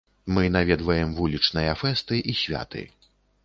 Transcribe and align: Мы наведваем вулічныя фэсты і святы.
Мы 0.37 0.45
наведваем 0.55 1.11
вулічныя 1.19 1.77
фэсты 1.85 2.15
і 2.33 2.39
святы. 2.43 2.81